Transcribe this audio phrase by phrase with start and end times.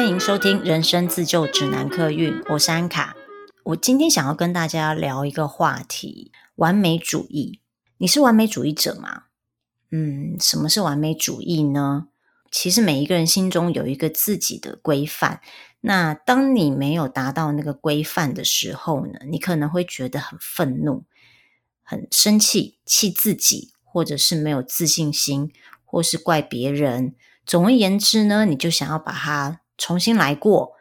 [0.00, 3.14] 欢迎收听《人生自救指南》客运，我是安卡。
[3.64, 7.60] 我今天想要跟大家聊一个话题：完美主义。
[7.98, 9.24] 你是完美主义者吗？
[9.90, 12.06] 嗯，什么是完美主义呢？
[12.50, 15.42] 其实每一个人心中有一个自己的规范。
[15.82, 21.04] 那当你没有达到那个规范的时候呢，你可能会觉得很愤怒、
[21.82, 25.52] 很生气，气自己，或者是没有自信心，
[25.84, 27.14] 或是怪别人。
[27.44, 30.72] 总而言之呢，你就想要把它重新来过，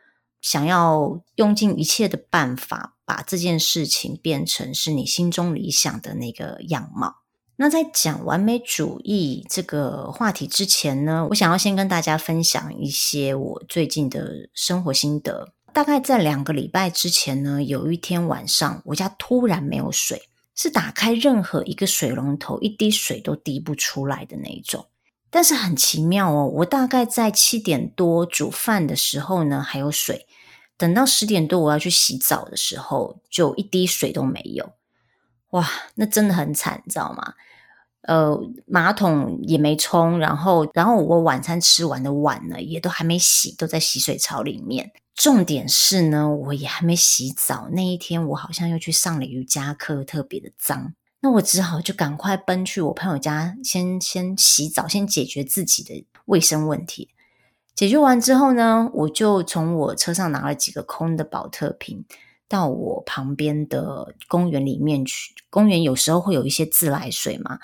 [0.41, 7.16] 想要用尽一切的办法，把这件事情变成是你心中理想的那个样貌。
[7.55, 15.54] 那在讲完美主义这个话题之前呢，我想要先跟大家分享一些我最近的生活心得。
[15.73, 20.23] 大概在两个礼拜之前呢，有一天晚上，我家突然没有水，
[20.55, 24.88] 是打开任何一个水龙头，一滴水都滴不出来的那一种。
[25.32, 30.27] 但是很奇妙哦，我大概在七点多煮饭的时候呢，还有水。
[30.77, 34.74] 等到十点多我要去洗澡的时候，就一滴水都没有。
[35.52, 37.34] 哇，那真的很惨，你知道吗？
[38.04, 44.91] 呃，马桶也没冲，然后，然后我晚餐吃完的碗呢，也都还没洗，都在洗水槽里面。
[45.13, 47.68] 重点是呢，我也还没洗澡。
[47.74, 50.94] 那一天我好像又去上了瑜伽课，特别的脏。
[51.21, 57.09] 那我只好就赶快奔去我朋友家先，先洗澡，先解决自己的卫生问题。
[57.76, 62.05] 解决完之后呢，我就从我车上拿了几个空的宝特瓶，
[62.48, 65.34] 到我旁边的公园里面去。
[65.50, 67.59] 公园有时候会有一些自来水嘛，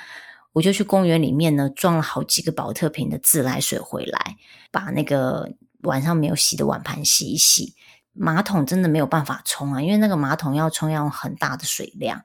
[0.53, 4.38] 我就去公园里面呢，装了好几个宝特瓶的自来水回来，
[4.72, 5.53] 把那个
[5.84, 7.73] 晚上没有洗的碗盘洗一洗。
[8.12, 12.23] 马桶真的没有办法冲啊，因为那个马桶要冲要很大的水量。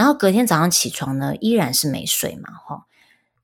[0.00, 2.86] 然后隔天早上起床呢，依然是没水嘛，哈，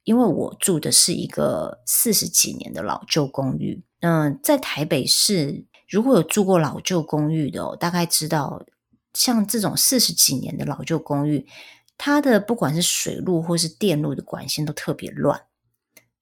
[0.04, 3.83] 因为我住的是一个四十几年的老旧公寓。
[4.00, 8.64] 嗯，在台北市，如果有住过老旧公寓的，大概知道，
[9.12, 11.46] 像这种四十几年的老旧公寓，
[11.98, 15.42] 它的不管是水路或是电路的管线都特别乱。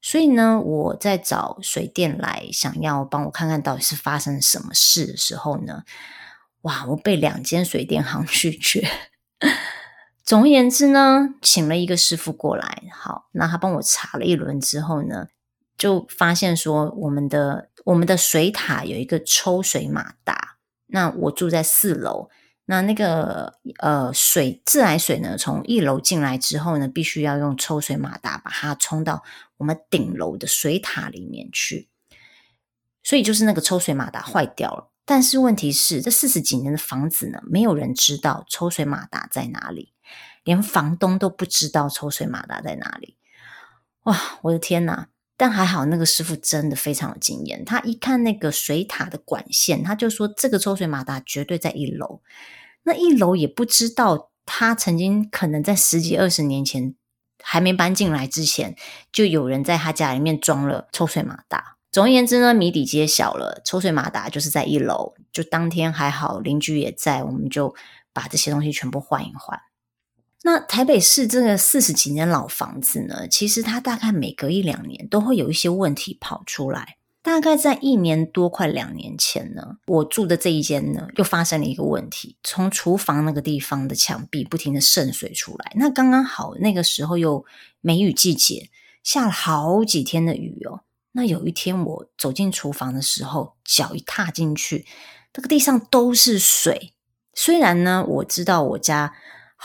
[0.03, 5.85] 所以呢，我在找水电来，想要帮我看看到底是发生什么事的时候呢，
[6.63, 8.91] 哇，我被两间水电行 拒绝。
[10.25, 15.27] 总而言之呢，请了一个师傅过来，好，那他帮我查了一轮之后呢，
[15.77, 22.31] 就发现说我们的我们的水塔有一个抽水马达，那我住在四楼，
[22.65, 29.23] 那那个呃水自来水呢，从一楼进来之后呢，必须要用抽水马达把它冲到
[29.59, 31.91] 我们顶楼的水塔里面去，
[33.03, 34.91] 所以就是那个抽水马达坏掉了。
[35.05, 39.93] 但是问题是，这四十几年的房子呢，没有人知道抽水马达在哪里。
[40.45, 43.17] 连房东都不知道抽水马达在哪里，
[44.05, 44.39] 哇！
[44.43, 45.09] 我的天哪！
[45.37, 52.21] 但还好那个师傅真的非常有经验，他一看那个水塔的管线，他就说这个抽水马达绝对在一楼。
[52.85, 56.95] 那一楼也不知道，他曾经可能在十几二十年前
[57.43, 58.77] 还没搬进来之前，
[59.11, 61.79] 就有人在他家里面装了抽水马达。
[61.91, 65.15] 总而言之呢，谜底揭晓了，抽水马达就是在一楼。
[65.33, 67.75] 就当天还好邻居也在，我们就
[68.13, 69.61] 把这些东西全部换一换。
[70.47, 76.99] 那台北市这个四十几年老房子呢，其实它大概每隔一两年都会有一些问题跑出来。
[77.23, 85.73] 大概在一年多快两年前呢，我住的这一间呢，又发生了一个问题，从厨房那个地方的墙壁不停的渗水出来。
[85.77, 87.47] 那刚刚好那个时候又
[87.81, 88.69] 梅雨季节，
[89.03, 90.83] 下了好几天的雨哦。
[91.13, 94.85] 那有一天我走进厨房的时候，脚一踏进去，
[95.33, 96.93] 这个地上都是水。
[97.33, 99.15] 虽然呢，我知道我家。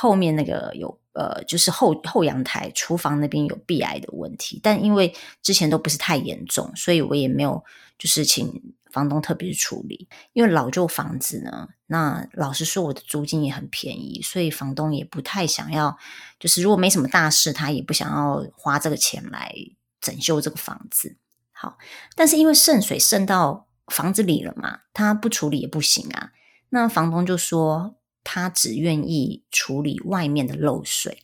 [0.01, 7.61] 后面那个有呃，就是后后阳台厨房那边有壁癌的问题，但因为之前都不是太严重，所以我也没有
[7.97, 10.07] 就是请房东特别处理。
[10.31, 15.97] 因为老旧房子呢，那老实说我的租金也很便宜，所以房东也不太想要，
[16.39, 19.53] 就是如果没什么大事，他也不想要花这个钱来
[19.99, 21.17] 整修这个房子。
[21.51, 21.77] 好，
[22.15, 26.31] 但是因为渗水渗到房子里了嘛，他不处理也不行啊。
[26.69, 27.98] 那房东就说。
[28.23, 31.23] 他只愿意处理外面的漏水，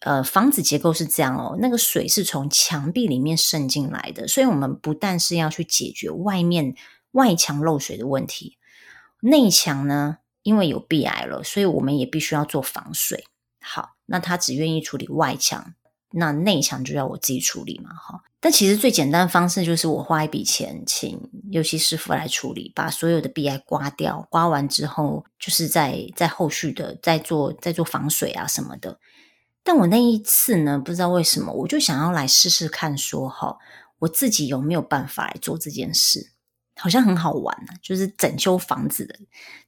[0.00, 6.74] 呃，房子结构是这样哦，那个水是从墙壁里面渗进来的，所以我们不但是要去解决外面
[7.12, 8.58] 外墙漏水的问题，
[9.20, 13.26] 内墙呢，因为有壁癌了，所以我们也必须要做防水。
[13.60, 15.74] 好，那他只愿意处理外墙。
[16.18, 18.22] 那内墙就要我自己处理嘛，哈。
[18.40, 21.18] 但其实最简单的方式就是我花一笔钱请
[21.50, 28.98] 油漆师傅来处理，把所有的壁癌刮掉，刮完之后就是在在后续的再做再做防水啊什么的。
[29.62, 33.56] 但我那一次呢，不知道为什么，我就想要来试试看说，哈，
[33.98, 36.32] 我自己有没有办法来做这件事。
[36.78, 39.18] 好像很好玩啊，就是整修房子的，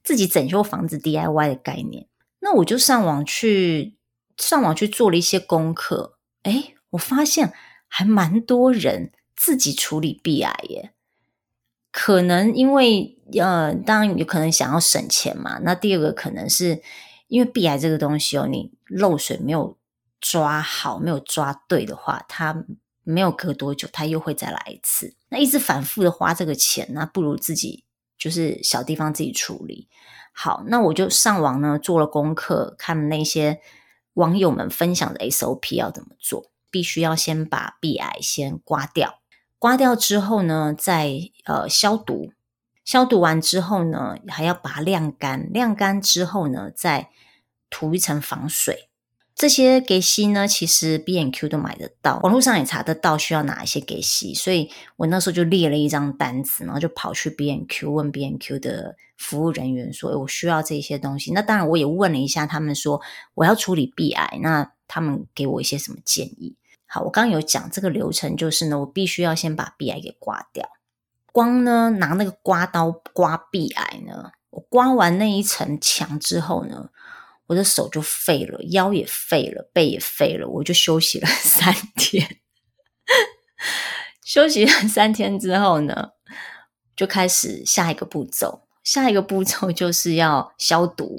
[0.03, 2.07] 自己整修房子 DIY 的概念。
[2.39, 3.97] 那我就上网去
[4.37, 7.53] 上网去做了一些功课，诶，我发现
[7.87, 10.93] 还蛮多人自己处理壁癌耶。
[11.91, 15.59] 可能因为呃，当然有可能想要省钱嘛。
[15.63, 16.81] 那第二个可能是
[17.27, 19.77] 因为壁癌这个东西哦，你漏水没有
[20.21, 22.63] 抓好，没有抓对的话，它
[23.03, 25.15] 没有隔多久，它又会再来一次。
[25.29, 27.83] 那一直反复的花这个钱，那不如自己
[28.17, 29.87] 就是小地方自己处理。
[30.31, 33.59] 好，那我就上网呢做了功课，看那些
[34.19, 36.51] 网友们分享的 SOP 要怎么做。
[36.71, 39.21] 必须要先把 B 癌先刮掉，
[39.57, 42.31] 刮掉之后呢，再呃消毒。
[42.85, 47.09] 消毒完之后呢，还要把它晾干，晾干之后呢，再
[47.71, 48.88] 涂一层防水。
[49.39, 63.01] 这些给息呢，其实 B&Q 都买得到，网络上也查得到需要哪一些给息，所以我那时候就列了一张单子，然后就跑去 B&Q 问 B&Q 的服务人员说：“我需要这些东西。”那当然我也问了一下，他们说
[63.33, 66.57] 我要处理 B 癌，那他们给我一些什么建议？
[66.85, 70.67] 好，我刚刚有讲这个流程，就是呢，我必须要先把 B 癌给刮掉，
[71.31, 76.89] 光呢拿那个刮刀刮 B 癌呢，我刮完那一层墙之后呢。
[77.49, 82.37] 我的手就废了，腰也废了，背也废了，我就休息了 三天。
[84.23, 86.11] 休息了三天之后呢，
[86.95, 88.67] 就开始下一个步骤。
[88.83, 91.17] 下一个步骤 就是要消毒，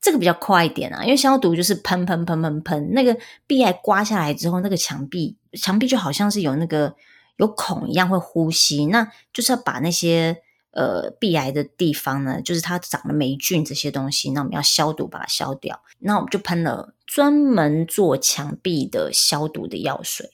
[0.00, 3.14] 这个比较快一点啊，因为消毒就是喷喷喷喷喷，那个
[3.46, 6.96] 壁癌刮下来之后，那个墙壁墙壁就好像是有那个
[7.36, 10.42] 有孔一样会呼吸，那就是要把那些。
[10.76, 15.82] 呃，壁癌的地方呢，就是它长了霉菌这些东西，那我们要消毒把它消掉。
[16.00, 20.32] 那我们就喷了专门做墙壁的消毒的药水，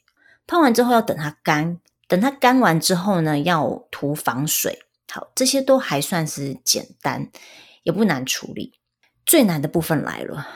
[0.49, 1.79] 喷完之后要等它干，
[2.09, 4.83] 等它干完之后呢，要涂防水。
[5.09, 7.31] 好，这些都还算是简单，
[7.85, 8.73] 也不难处理。
[9.25, 10.49] 最难的部分来了，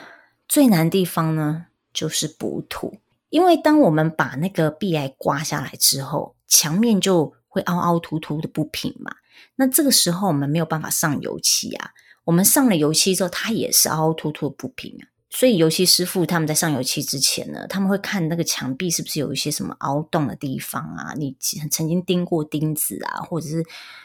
[0.49, 2.97] 最难的地方呢，就是补土，
[3.29, 9.11] 因为当我们把那个壁癌刮下来之后，墙面就会凹凹凸凸的不平嘛。
[9.55, 11.91] 那这个时候我们没有办法上油漆啊，
[12.25, 15.09] 我们上了油漆之后，它也是凹凹凸凸不平啊。
[15.29, 21.35] 所以油漆师傅他们在上油漆之前呢，他们会看那个墙壁是不是有一些什么凹洞的地方啊，你
[21.69, 23.63] 曾经钉过钉子啊，或者是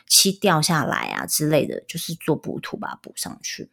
[0.08, 3.70] 漆掉下来啊之类的，就是做补土把它补上去。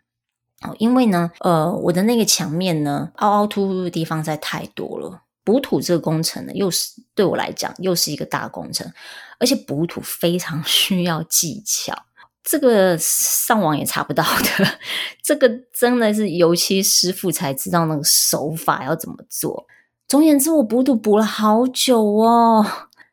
[0.62, 5.24] 哦，因为呢，呃，我的那个墙面呢，凹凹凸凸的地方在太多了。
[5.44, 8.92] 补土这个工程呢，又是对我来讲又是一个大工程，
[9.40, 11.96] 而且补土非常 需要技巧，
[12.44, 14.80] 这个上网也查不到的，
[15.24, 19.66] 这个真的是油漆师傅才知道那个手法要怎么做。
[20.08, 22.66] 总而言之，我补土补了好久哦。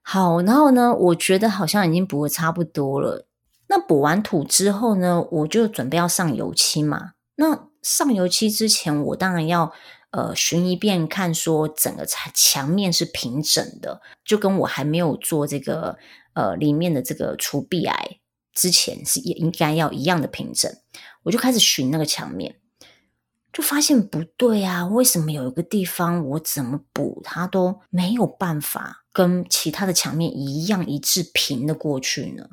[0.02, 3.26] 好，然后呢，我觉得好像已经补的差不多了。
[3.68, 7.12] 那补完土之后呢，我就准备要上油漆嘛。
[7.36, 9.72] 那上油漆之前，我当然要。
[10.16, 15.98] 呃，巡一遍看，说整个墙墙面是平整的，就跟我还没有做这个
[16.32, 18.18] 呃里面的这个除壁癌
[18.54, 20.74] 之前是也应该要一样的平整。
[21.24, 22.56] 我就开始巡那个墙面，
[23.52, 32.48] 就发现不对啊，为什么有一个地方我怎么补它都没有办法跟其他的墙面一样一致平的过去呢？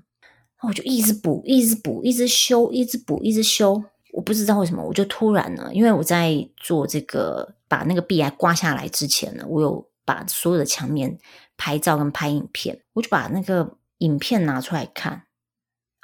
[0.64, 3.86] 我就一直补，一直补，一直修，一直补，一直修。
[4.14, 11.18] 我不知道为什么，我就突然呢，因为我在做这个把那个壁癌刮下来之前呢，我有把所有的墙面
[11.58, 15.24] 拍照跟拍影片，我就把那个影片拿出来看，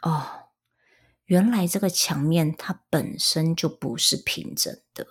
[0.02, 0.26] 哦，
[1.26, 5.06] 原来这个墙面它本身就不是平整的，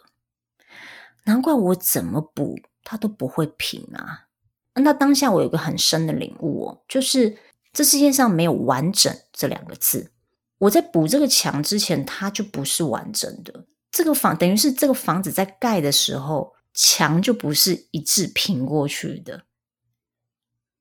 [1.25, 4.27] 难怪我怎么补它都不会平啊。
[4.75, 7.39] 那当下我有个很深的领悟哦，就是
[7.73, 10.11] 这世界上没有完整这两个字。
[10.59, 13.67] 我在补这个墙之前，它就不是完整的。
[13.91, 19.45] 这个房等于是这个房子在盖的时候，墙就不是一致平过去的。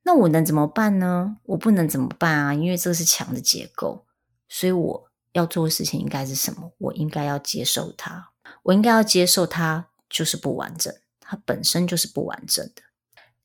[0.04, 1.38] 那我能怎么办呢？
[1.44, 4.06] 我不能怎么办啊，因为这是墙的结构。
[4.50, 6.72] 所以我要做的事情应该是什么？
[6.80, 8.32] 我应该要接受它。
[8.64, 12.82] 我应该要接受它就是不完整，它本身就是不完整的。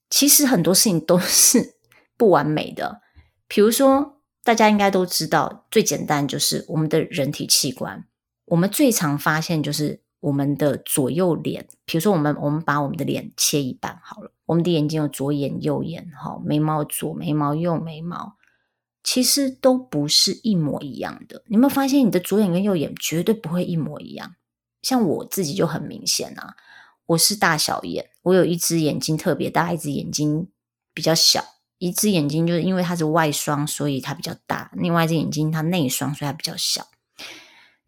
[0.09, 1.77] 其实很多事情都是
[2.17, 3.03] 不完美的，
[3.47, 4.22] 比如说。
[4.45, 8.05] 大家应该都知道，最简单就是我们的人体器官。
[8.47, 11.69] 我们最常发现就是我们的左右脸。
[11.85, 18.37] 比如说，我们我们把我们的脸切一半好了，我们的眼睛有左眼右眼，哈，眉毛左眉毛右眉毛，
[19.05, 21.45] 其实都不是一模一样的。
[21.47, 24.35] 你有没有发现，你的左眼跟右眼绝对不会一模一样？
[24.83, 26.57] 像我自己就很明显啊，
[27.07, 30.49] 我是大小眼，我有一只眼睛特别大，一只眼睛
[30.93, 31.45] 比较小。
[31.83, 36.87] 一只眼睛就是因为它是外双，所以它比较大；另外一只眼睛它内双，所以它比较小。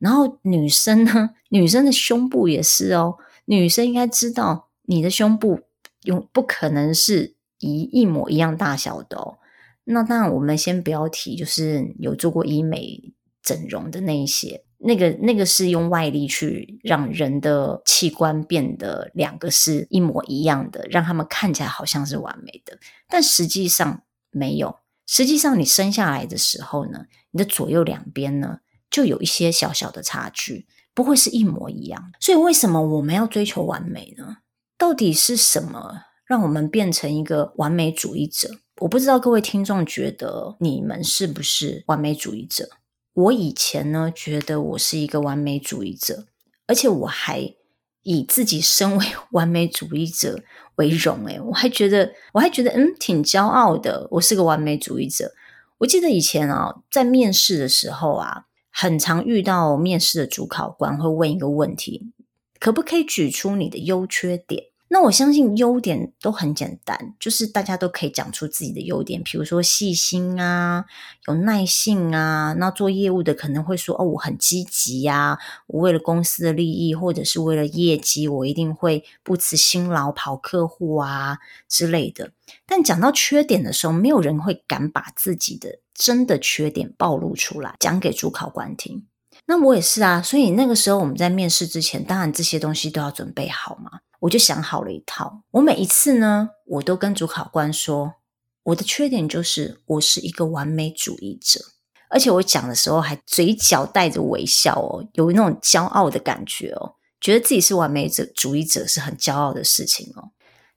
[0.01, 3.19] 然后女生呢，女生的胸部也是哦。
[3.45, 5.61] 女生应该知道，你的胸部
[6.03, 9.39] 用不可能是一一模一样大小的哦。
[9.85, 24.77] 那当然，我们先不要提，就是有做过医美整容的那一些，那个那个是用外力去让人的器官变得两个是一模一样的，让他们看起来好像是完美的，但实际上没有。
[25.07, 28.61] 实际上，你生下来的时候呢，你的左右两边呢，
[28.91, 32.11] 就有一些小小的差距，不会是一模一样。
[32.21, 34.39] 所以，为什么我们要追求完美呢？
[34.79, 38.51] 到底是什么让我们变成一个完美主义者？
[38.81, 42.69] 我不知道各位听众觉得你们是不是完美主义者？
[43.15, 46.27] 我以前呢，觉得我是一个完美主义者，
[46.67, 47.55] 而且我还
[48.03, 50.43] 以自己身为 完美主义者
[50.77, 51.25] 为荣。
[51.27, 54.09] 诶，我还觉得，我还觉得，嗯，挺骄傲的。
[54.11, 55.33] 我是个完美主义者。
[55.79, 62.11] 我记得以前啊，在面试的时候啊，很常遇到面试的主考官会问一个问题：
[62.59, 64.65] 可不可以举出你的优缺点？
[64.95, 70.85] 那我相信优点都很简单，就是大家都可以讲出自己的优点，比如说细心啊，
[71.27, 72.53] 有耐性啊。
[72.61, 75.37] 那做业务的可能会说：“哦，我很积极呀，
[75.67, 82.31] 我为了公司的利益或者是为了业绩，我一定会不辞辛劳跑客户啊之类的。”
[82.65, 89.05] 但讲到缺点的时候，没有人会敢把自己的真的缺点暴露出来，讲给主考官听。
[89.47, 94.01] 那我也是啊，所以那个时候我们在面试之前，当然这些东西都要准备好嘛。
[94.21, 98.15] 我就想好了一套，我每一次呢，我都跟主考官说，
[98.63, 101.61] 我的缺点就是我是一个完美主义者，
[102.09, 110.31] 而且我讲的时候还嘴角带着微笑哦，有那种骄傲的感觉哦，觉得自己是完美者主义者是很骄傲的事情哦。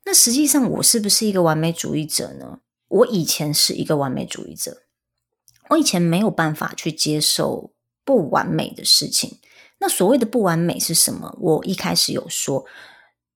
[0.04, 2.60] 那实际上我是不是一个完美主义者呢？
[2.90, 4.84] 我以前是一个完美主义者，
[5.70, 7.72] 我以前没有办法去接受
[8.08, 9.38] 不完美的事情。
[9.80, 11.38] 那所谓的不完美是什么？
[11.42, 12.66] 我一开始有说。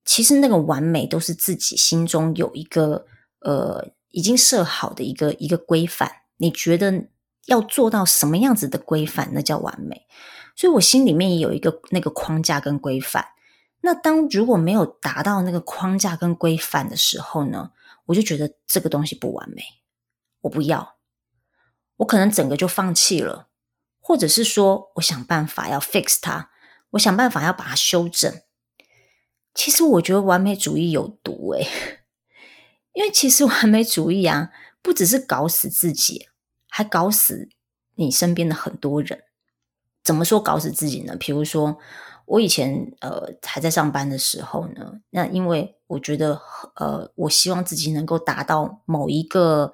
[0.04, 3.06] 其实那个完美都是自己心中有一个
[3.42, 7.06] 呃已经设好的一个一个规范，你觉得
[7.46, 10.08] 要做到什么样子的规范，那叫完美。
[10.56, 13.28] 所以我心里面也有一个那个框架跟规范。
[13.82, 17.72] 那当如果没有达到那个框架跟规范的时候呢，
[18.08, 19.62] 我就觉得这个东西不完美，
[20.42, 20.96] 我不要，
[21.98, 23.50] 我可能整个就放弃了，
[24.12, 26.50] 或者是说我想办法要 fix 它，
[26.90, 28.42] 我想办法要把它修正。
[29.54, 31.66] 其实我觉得完美主义有毒诶，
[32.92, 34.52] 因为其实完美主义啊，
[34.82, 36.28] 不只是搞死自己，
[36.68, 37.48] 还搞死
[37.96, 39.24] 你身边的很多人。
[40.04, 41.16] 怎么说搞死自己呢？
[41.18, 41.78] 比如说
[42.26, 46.42] 我以前呃还在上班的时候呢，那因为我觉得
[46.76, 49.74] 呃我希望自己能够达到某一个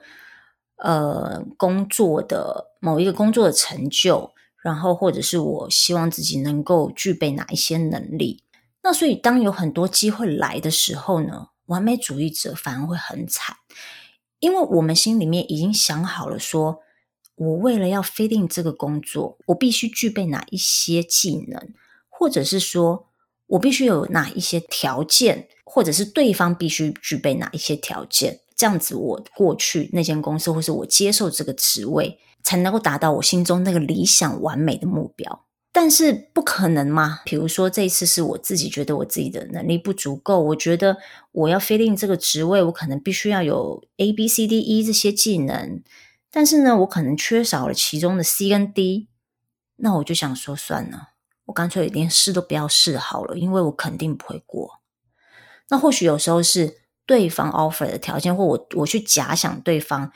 [0.78, 4.32] 呃工作的某一个工作的成就，
[4.62, 8.44] 然后或者是我希望自己能够具备哪一些能力。
[8.84, 13.58] 那所以，当有很多机会来的时候呢，完美主义者反而会很惨，
[14.40, 16.80] 因为我们心里面已经想好了说，
[17.36, 21.74] 我为了要 fit in 这个工作，我必须具备哪一些技能，
[22.08, 23.08] 或者是说
[23.48, 35.46] 我必须有哪一些条件，或者是对方必须具备哪一些条件，这样子我过去那间公司，或是我接受这个职位，才能够达到我心中那个理想完美的目标。
[35.72, 37.20] 但是不可能嘛？
[37.24, 40.98] 比如说这一次是我自己觉得我自己的能力不足够，我觉得
[41.32, 45.84] 我要 fit in 这个职位，我可能必须要有 A、B、C、D、E 这些技能，
[46.32, 49.10] 但是呢，我可能缺少了其中的 C 跟 D，
[49.76, 51.10] 那我就想说算了，
[51.46, 54.80] 我干脆连试都不要试好了，因为我肯定不会过。
[55.70, 60.12] 那或许有时候是对方 offer 的条件，或我我去假想对方。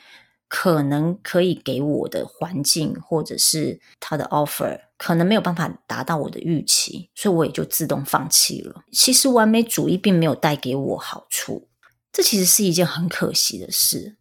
[0.54, 8.82] 可能可以给我的环境，或者是他的 offer，可能没有办法达到我的预期，所以我也就自动放弃了。
[8.92, 11.70] 其实完美主义并没有带给我好处，
[12.12, 14.18] 这其实是一件很可惜的事。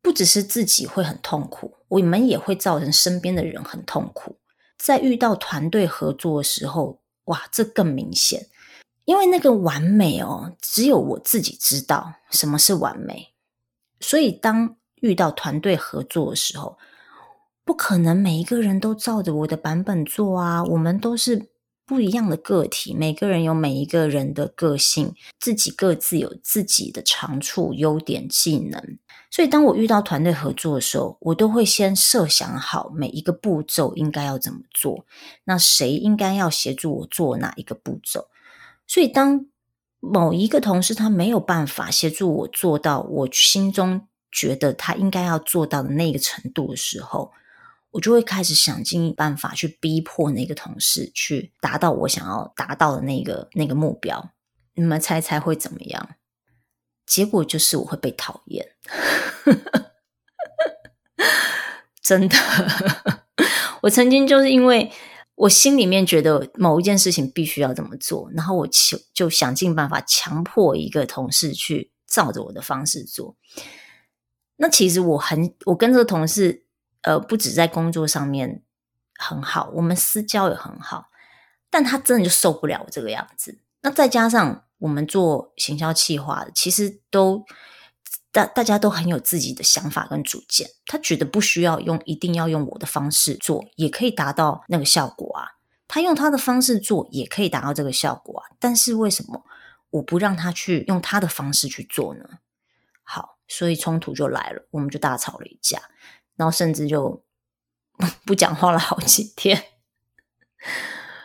[0.00, 4.38] 不只是自己会很痛苦，我们也会造成身边的人很痛苦。
[4.78, 8.46] 在遇到团队合作的时候，哇，这更明显，
[9.06, 13.28] 因为那个完美哦，只有我自己知道什么是完美，
[14.00, 16.76] 所以当遇到团队合作的时候，
[17.64, 20.62] 不可能每一个人都照着我的版本做啊！
[20.64, 21.48] 我们都是
[21.86, 28.98] 不一样的个体，每个人有每一个人的个性，自己各自有自己的长处、优点、技能。
[29.30, 35.04] 所以，当我遇到团队合作的时候，我都会先设想好每一个步骤应该要怎么做，
[35.44, 38.26] 那谁应该要协助我做哪一个步骤。
[38.86, 39.46] 所以，当
[40.00, 47.32] 某一个同事他没有办法协助我做到我心中觉得他应该要做到的那个程度的时候，
[47.92, 54.32] 我就会开始想尽办法去逼迫那个同事去达到我想要达到的那个那个目标。
[54.74, 56.10] 你们猜猜会怎么样？
[57.06, 58.68] 结果就是我会被讨厌，
[62.02, 62.36] 真的。
[63.82, 64.90] 我曾经就是因为
[65.36, 73.36] 我心里面觉得某一件事情必须要这么做，然后我就就想尽办法强迫一个同事去照着我的方式做。
[74.56, 76.64] 那其实我很，我跟这个同事，
[77.02, 78.62] 呃，不止在工作上面
[79.18, 81.10] 很好，我们私交也很好，
[81.68, 83.58] 但他真的就受不了我这个样子。
[83.82, 87.44] 那再加上我们做行销企划，其实都
[88.36, 95.56] 大大家都很有自己的想法跟主见，他觉得不需要用，一定要用我的方式做，也可以达到那个效果啊。
[95.88, 98.44] 他用他的方式做，也可以达到这个效果啊。
[98.60, 99.42] 但是为什么
[99.88, 102.24] 我不让他去用他的方式去做呢？
[103.02, 103.36] 好。
[103.48, 105.80] 所以冲突就来了，我们就大吵了一架，
[106.34, 107.22] 然后甚至就
[108.26, 109.66] 不讲话了好几天。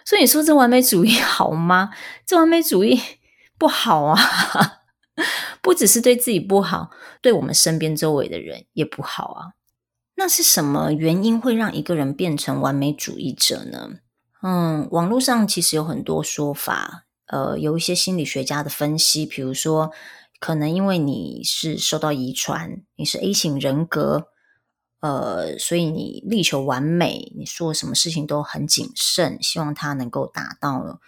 [0.05, 1.89] 所以你说这完美主义好吗？
[2.23, 3.01] 这完美主义
[3.57, 4.80] 不好啊，
[5.61, 6.91] 不只是对自己不好，
[7.21, 9.53] 对我们身边周围的人也不好啊。
[10.15, 13.99] 那是什么原因会让一个人变成完美主义者呢？
[14.41, 19.91] 嗯，网络上其实有很多说法，呃，有一些心理学家的分析，比如说。
[20.39, 24.25] 可能因为你是受到遗传，你是 A 型人格，
[25.01, 30.99] 呃，所以你力求完美，你做什么事情都很谨慎，希望它能够达到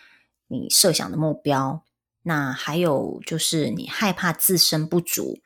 [0.49, 1.81] 你设想的目标。
[2.23, 5.39] 那还有就是你害怕自身不足，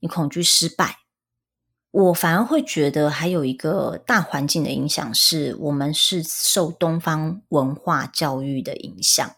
[0.00, 0.98] 你恐惧失败。
[1.90, 9.36] 我反而会觉得还有一个大环境的影响，是我们是受东方文化教育的影响。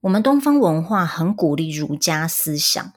[0.00, 2.92] 我们东方文化很鼓励儒家思想。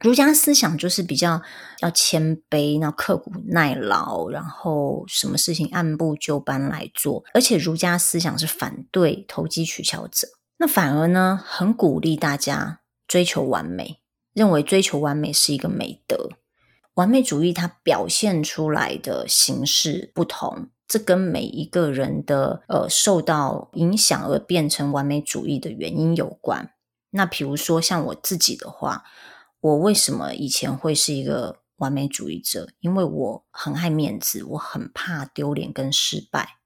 [0.00, 1.42] 儒家思想就是比较
[1.80, 7.24] 要谦卑，然后刻苦耐劳，然后什么事情按部就班来做。
[7.34, 10.28] 而且儒家思想是反对投机取巧者，
[10.64, 14.00] 那反而呢，很鼓励大家追求完美，
[14.32, 16.30] 认为追求完美是一个美德。
[16.94, 26.70] 完美主义它表现出来的形式不同，这跟每一个人的呃受到影响而变成完美主义的原因有关。
[27.10, 29.04] 那比如说像我自己的话。
[29.60, 32.68] 我为什么以前会是一个完美主义者？
[32.80, 36.56] 因为我很爱面子，我很怕丢脸跟失败，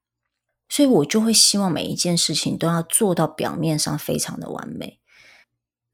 [0.69, 5.01] 所以我就会希望每一件事情都要做到表面上非常的完美。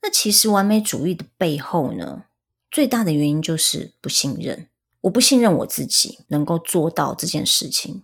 [0.03, 2.25] 那其实完美主义的背后呢，
[2.71, 4.69] 最大的原因就是不信任。
[5.03, 8.03] 我不信任我自己能够做到这件事情，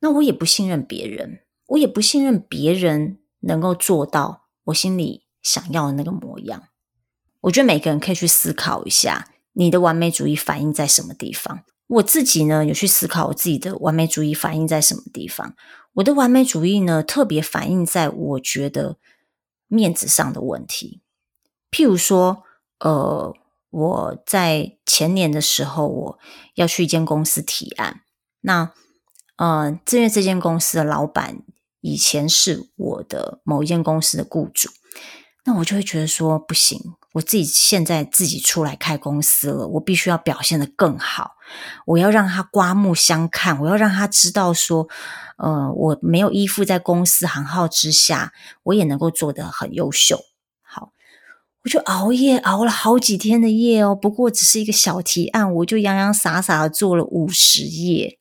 [0.00, 6.68] 那我也不信任别人，我也不信任别人能够做到我心里想要的那个模样。
[7.40, 11.64] 我觉得每个人可以去思考一下，你的完美主义反映在什么地方。
[11.92, 15.54] 我自己呢，有去思考我自己的完美主义反映在什么地方。
[15.94, 18.96] 我的完美主义呢，特别反映在我觉得
[19.68, 21.02] 面子上的问题。
[21.70, 22.44] 譬如说，
[22.78, 23.34] 呃，
[23.68, 26.18] 我在前年的时候，我
[26.54, 28.00] 要去一间公司提案。
[28.40, 28.72] 那，
[29.36, 31.42] 呃，因为这间公司的老板
[31.82, 34.70] 以前是我的某一间公司的雇主，
[35.44, 36.94] 那我就会觉得说，不行。
[37.12, 41.32] 我自己现在自己出来开公司了，我必须要表现得更好。
[41.86, 44.88] 我要让他刮目相看，我要让他知道说，
[45.36, 50.20] 呃，我没有依附在公司行号之下，我也能够做得很优秀。
[50.62, 50.92] 好，
[51.64, 53.94] 我就熬夜熬了好几天的夜哦。
[53.94, 58.18] 不过只是一个小提案，我就洋洋洒洒的做了五十页，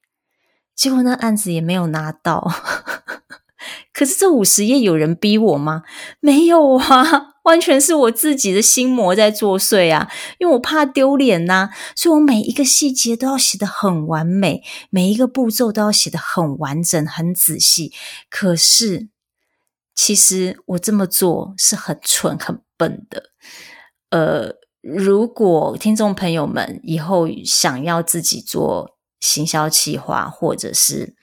[0.76, 2.52] 结果那案子也没有拿到。
[3.94, 5.84] 可是这五十页有人逼我吗？
[6.20, 10.10] 没有啊， 完全是我自己的心魔在作祟啊！
[10.38, 17.92] 因为我怕丢脸呐，所以我每一个细节都要写得很完美，每一个步骤都要写得很完整、很仔细。
[18.30, 19.10] 可是，
[19.96, 23.32] 其实我这么做是很蠢、很笨的。
[24.12, 31.16] 呃，如果听众朋友们以后想要自己做行销企划，或者是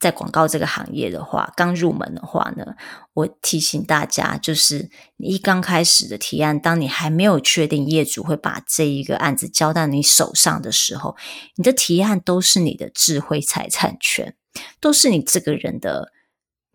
[0.00, 2.74] 在广告这个行业的话，刚入门的话呢，
[3.12, 11.16] 我提醒大家，就是你一刚开始的提案，当你还没有确定业主会把这一个案子交到你手上的时候，
[11.56, 14.34] 你的提案都是你的智慧财产权，
[14.80, 16.10] 都是你这个人的，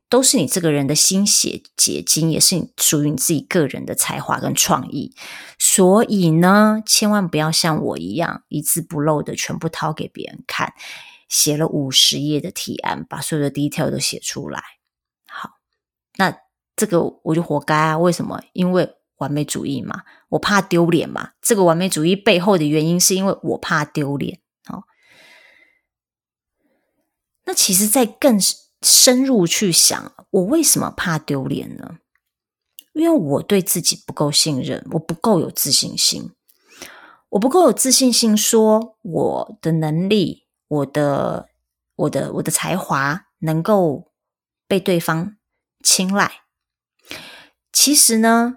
[0.08, 5.16] 都是你这个人的心血结晶，也是你属于你自己个人的才华跟创意。
[5.58, 10.76] 所以呢，千万不要像我一样，一字不漏的全部掏给别人看。
[11.28, 14.64] 写了五十页的提案，把所有的 detail 都写出来。
[15.28, 15.52] 好，
[16.18, 16.38] 那
[16.76, 17.98] 这个我就活该啊！
[17.98, 18.42] 为什么？
[18.54, 21.32] 因为完美主义嘛，我怕丢脸嘛。
[21.42, 24.42] 这个完美主义背后的原因是因为我怕丢脸。
[24.66, 24.84] 好，
[27.46, 28.38] 那其实，在更
[28.82, 32.00] 深入去想，我为什么怕丢脸呢？
[32.94, 36.32] 因为我对自己不够信任，我不够有自信心，
[37.30, 41.50] 我不够有自信心，说我的能力，我的、
[41.96, 44.12] 我的、我的才华能够
[44.68, 45.38] 被对方
[45.84, 46.32] 青睐。
[47.72, 48.54] 其实呢，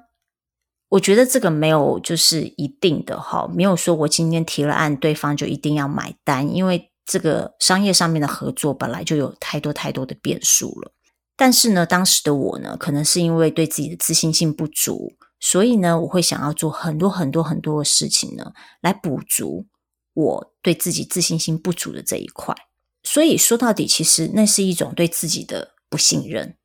[0.90, 10.92] 我觉得这个没有就是一定的哈，没有说我今天提了案，对方就一定要买单，因为这个商业上面的合作本来就有太多太多的变数了。
[11.36, 19.66] 但是呢，当时的我呢，可能是因为对自己的自信心不足，所以呢，我会想要做很多很多很多的事情呢，来补足
[20.14, 22.54] 我对自己自信心不足的这一块。
[23.02, 26.56] 所以说到底，其实那是一种对自己的不信任。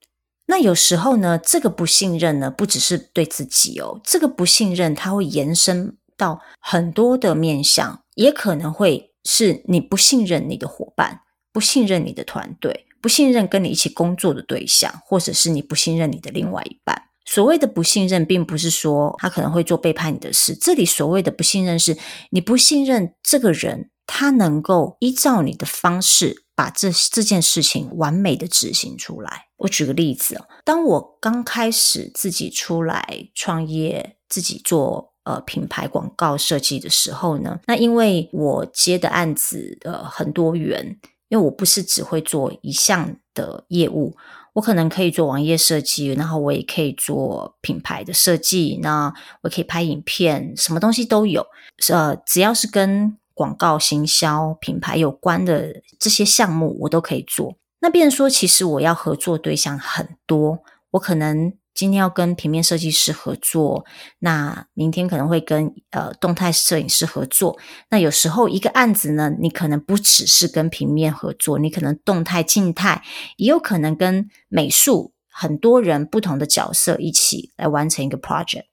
[0.48, 11.22] 那有时候呢，这个不信任呢，不只是对自己哦，这个不信任它会延伸到很多的面向，也可能会是你不信任你的伙伴，
[11.54, 12.88] 不信任你的团队。
[13.02, 17.04] 不信任跟你一起工作的对象，或者是你不信任你的另外一半。
[17.26, 20.54] 所谓的不信任，并不是说他可能会做背叛你的事。
[20.56, 21.98] 这里所谓的不信任，是
[22.32, 29.48] 你不信任这个人，他能够依照你的方式把这这件事情完美的执行出来。
[29.58, 41.00] 我举个例子，当我刚开始自己出来创业，自己做呃品牌广告设计的时候呢，那因为我接的案子呃很多元。
[41.30, 44.16] 因为我不是只会做一项的业务，
[44.54, 49.12] 我可能可以做网页设计，然后我也可以做品牌的设计，那
[49.42, 51.44] 我可以拍影片，什么东西都有。
[51.90, 57.56] 呃，只要是跟广告、行销、品牌有关的这些项目，我都可以做。
[57.80, 60.60] 那变成说，其实我要合作对象很多，
[60.92, 61.54] 我可能。
[61.76, 63.84] 今天要跟平面设计师合作，
[64.20, 67.58] 那明天可能会跟呃动态摄影师合作。
[67.90, 73.02] 那有时候一个案子呢，你可能不只是跟平面合作，你可能动态、静态，
[73.38, 78.66] 也有可能跟美术很多人不同的角色一起来完成一个 project。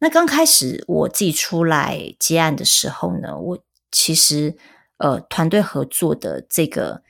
[0.00, 3.58] 那刚开始我自己出来接案的时候呢，我
[3.90, 4.56] 其实
[4.98, 7.02] 呃团队合作的这个。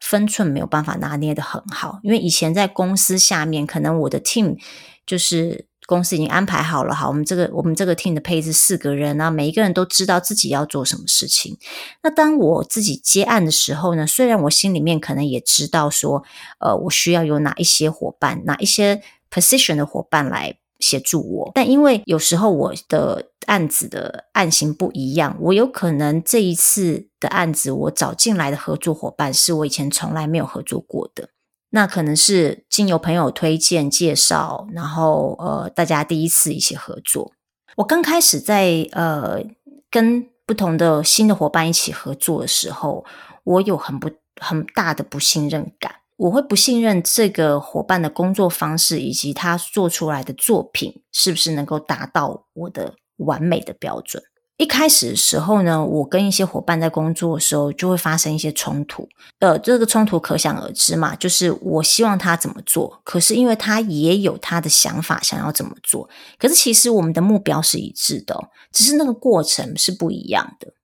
[0.00, 4.58] 分寸没有办法拿捏得很好，因为以前在公司下面，可能我的 team
[5.06, 11.56] 就是公司已经安排好了，好，我们这个我们这个 team 的配置四个人啊，每一个人都知道自己要做什么事情。
[12.02, 16.22] 那当我自己接案的时候呢，虽然我心里面可能也知道说，
[16.58, 20.58] 呃，我需要有哪一些伙伴，哪一些 position 的伙伴来。
[20.84, 31.30] 协助我，但因为有时候我的案子的案型不一样，我有可能这一次的案子我找进来的合作伙伴是我以前从来没有合作过的，
[31.70, 37.32] 那可能是经由朋友推荐介绍，然后呃大家第一次一起合作。
[37.76, 39.42] 我刚开始在呃
[39.90, 43.04] 跟不同的新的伙伴一起合作的时候，
[43.44, 45.96] 我有很不很大的不信任感。
[46.16, 54.22] 我会不信任这个伙伴的工作方式，以及他做出来的作品是不是能够达到我的完美的标准。
[54.56, 59.08] 一开始的时候呢，我跟一些伙伴在工作的时候就会发生一些冲突。
[59.40, 66.08] 呃，这个冲突可想而知嘛，就是我希望他怎么做，可是因为他也有他的想法，想要怎么做。
[66.38, 70.74] 可是其实我们的目标是一致的，只是那个过程是不一样的。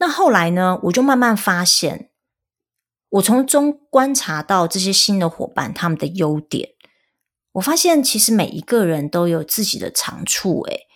[0.00, 2.08] 那后来呢，我就慢慢发现。
[3.12, 6.70] 我从中观察到这些新的伙伴他们的优点，
[7.52, 10.62] 我发现其实每一个人都有自己的长处。
[10.62, 10.86] 诶，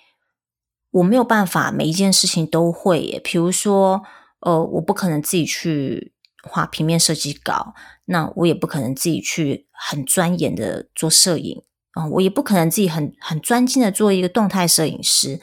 [0.93, 3.01] 我没有办法每一件事情都会。
[3.01, 4.03] 诶，比如说，
[4.41, 7.75] 呃，我不可能自己去画平面设计稿，
[8.07, 15.39] 那我也不可能自己去很钻研的做摄影啊，我也不可能自己很很专心的做一个动态摄影师。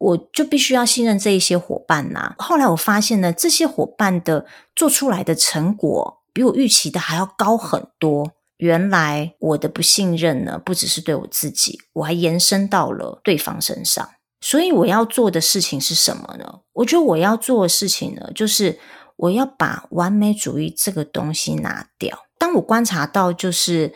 [0.00, 8.32] 我就必须要信任这一些伙伴呐、后来我发现呢，这些伙伴的做出来的成果比我预期的还要高很多。
[8.56, 14.08] 原来我的不信任呢，不只是对我自己，我还延伸到了对方身上。
[14.40, 16.60] 所以我要做的事情是什么呢？
[16.72, 18.78] 我觉得我要做的事情呢，就是
[19.16, 22.24] 我要把完美主义这个东西拿掉。
[22.38, 23.92] 当我观察到，就是。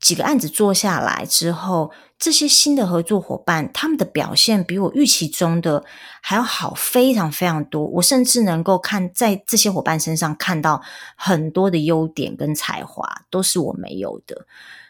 [0.00, 5.84] 几个案子做下来之后，这些新的合作伙伴他们的表现比我预期中的
[6.20, 7.86] 还要好，非常非常多。
[7.86, 10.82] 我甚至能够看在这些伙伴身上看到
[11.16, 14.46] 很多的优点跟才华，都是我没有的。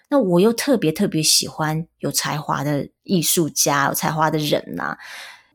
[0.09, 4.97] 那我又特别特别喜欢有才华的艺术家、有才华的人呐、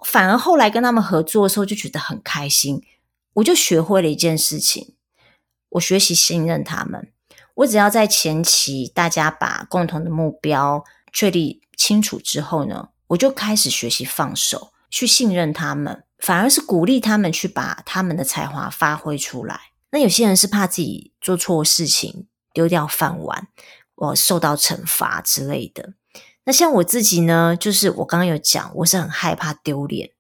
[0.06, 2.84] 反而后来跟他们合作的时候就觉得很开心。
[3.34, 4.94] 我就学会了一件事情，
[5.70, 7.12] 我学习信任他们。
[7.56, 19.60] 我只要在前期大家把共同的目标确立清楚之后呢，我就开始学习放手，去信任他们，反而是鼓励他们去把他们的才华发挥出来。
[19.92, 23.48] 那有些人是怕自己做错事情，丢掉饭碗，
[23.96, 25.94] 我受到惩罚之类的。
[26.46, 30.12] 那像我自己呢，就是我刚刚有讲，我是很害怕丢脸。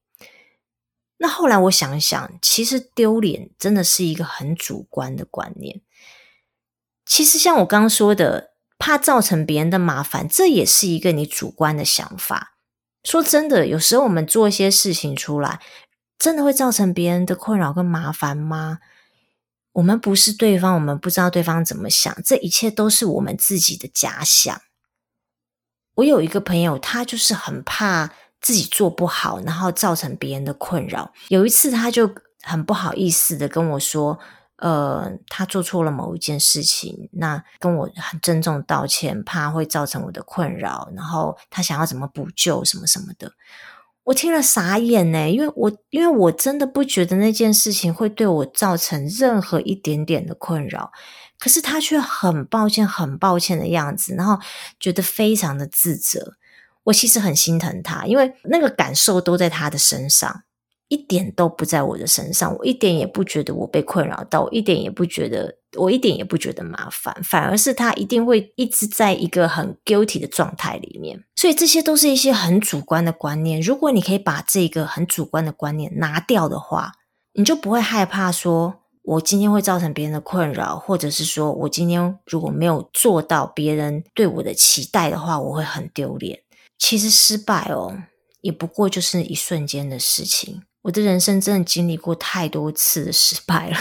[1.17, 5.81] 那后来我想一想，其实丢脸真的是一个很主观的观念。
[7.05, 8.52] 其实像我刚刚说的，
[8.83, 12.57] 怕造成别人的麻烦，这也是一个你主观的想法。
[13.05, 15.61] 说真的，有时候我们做一些事情出来，
[16.19, 18.79] 真的会造成别人的困扰跟麻烦吗？
[19.71, 24.61] 我们不是对方，我们不知道对方怎么想，这一切都是我们自己的假想。
[25.95, 31.13] 我有一个朋友，他就是很怕自己做不好，然后造成别人的困扰。
[31.29, 34.19] 有一次，他就很不好意思的跟我说
[34.63, 43.33] ：“呃，他做错了某一件事情，那跟我很郑重道歉，怕会造成我的困扰，然后他想要怎么补救什么什么的。”
[44.05, 50.91] 我听了傻眼呢，因为我因为我真的不觉得那件事情会对我造成任何一点点的困扰。
[51.39, 54.39] 可是他却很抱歉、很抱歉的样子，然后
[54.79, 56.35] 觉得非常的自责。
[56.83, 60.43] 我其实很心疼他，因为那个感受都在他的身上，
[60.93, 62.55] 一点都不在我的身上。
[62.57, 71.23] 我一点也不觉得我被困扰到，我一点也不觉得，我一点也不觉得麻烦，反而是他一定会一直在一个很 guilty 的状态里面。
[71.35, 73.59] 所以这些都是一些很主观的观念。
[73.59, 76.91] 如果你可以把这个很主观的观念拿掉的话，
[77.33, 78.75] 你就不会害怕说。
[79.05, 86.39] 我今天会造成别人的困扰，或者是说我今天如果没有做到别人对我的期待的话，我会很丢脸。
[86.79, 87.97] 其实失败哦，
[88.39, 90.61] 也不过就是一瞬间的事情。
[90.83, 93.77] 我的人生真的经历过太多次的失败了，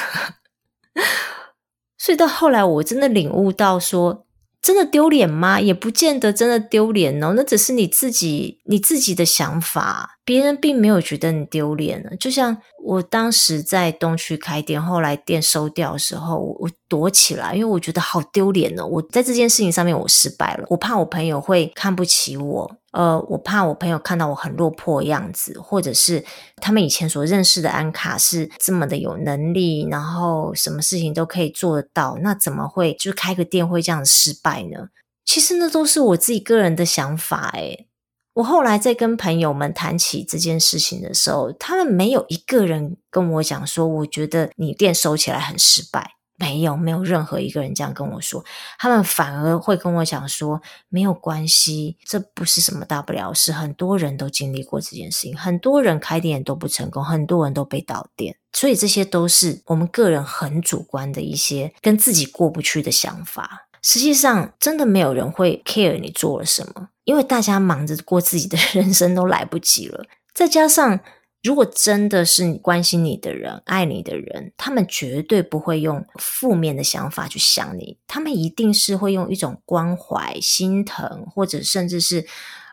[1.96, 4.26] 所以到后来我真的领悟到说。
[4.62, 5.60] 真的丢脸吗？
[5.60, 12.10] 也不见得真的丢脸哦，那只是你自己你自己的想法，别人并没有觉得你丢脸呢。
[12.18, 18.86] 就像我当时在东区开店，后来店收掉的时候，我躲起来，因为我觉得好丢脸呢。
[18.86, 22.76] 我在这件事情上面我失败了，我怕我朋友会看不起我。
[22.92, 26.22] 呃，我怕我朋友看到我很落魄的样子，或者是
[26.56, 34.88] 他们以前所认识的安卡是这么的有能力，然后什么事情都可以做得到，那怎么会就开个店会这样失败呢？
[35.24, 37.88] 其实那都是我自己个人的想法诶。
[38.34, 46.12] 我后来在跟朋友们谈起这件事情的时候，他们没有一个人跟我讲说，我觉得你店收起来很失败。
[46.38, 48.44] 没有，没有任何一个人这样跟我说，
[48.78, 63.68] 他们反而会跟我讲说，没有关系，这不是什么大不了，是很多人都经历过这件事情，很多人开店都不成功，很多人都被倒店，所以这些都是我们个人很主观的一些跟自己过不去的想法。
[63.80, 71.00] 实际上，真的没有人会 care 你做了什么，因为大家忙着过自己的 人生都来不及了，再加上。
[71.44, 82.24] 如果真的是你关心你的人、爱你的人，他们绝对不会用负面的想法去想你，他们一定是会用一种关怀、心疼，或者甚至是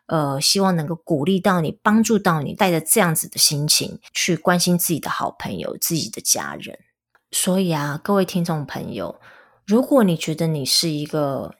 [0.05, 6.77] 呃，希望能够鼓励到你、帮助到你，带着这样子的心情去关心自己的好朋友、自己的家人。
[7.31, 9.19] 所以啊，各位听众朋友，
[9.65, 11.55] 如果你觉得你是一个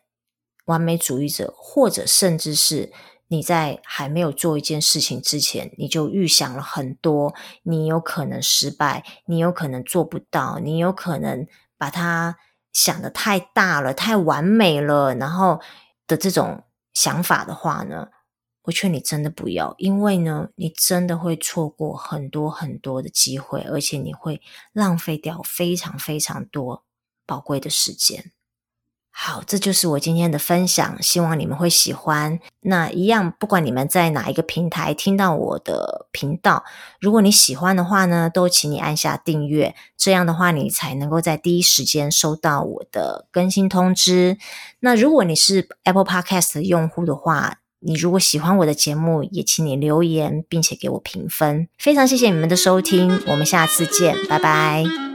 [0.70, 2.92] 完美主义者，或者甚至是
[3.28, 12.38] 你在还没有做一件事情之前，你就预想了很多，你有可能失败，你有可能做不到，你有可能把它
[12.72, 15.60] 想得太大了，太完美了，然后
[16.06, 18.10] 的这种想法的话呢，
[18.66, 24.40] 我劝你真的不要，因为呢，你真的会错过很多很多的机会，而且你会
[24.72, 26.84] 浪费掉非常非常多
[27.26, 28.32] 宝贵的时间。
[29.12, 32.40] 好，这就是我今天的分享，希望你们会喜欢。
[32.62, 36.64] 那一样，不管你们在哪一个平台听到我的频道，
[37.02, 44.38] 如果你喜欢的话呢，都请你按下订阅，这样的话你才能够在第一时间收到我的更新通知。
[44.80, 51.68] 那如果你是 Apple Podcast 的用户的话，你如果喜欢我的节目，也请你留言，并且给我评分。
[51.78, 55.09] 非常谢谢你们的收听，我们下次见，拜拜。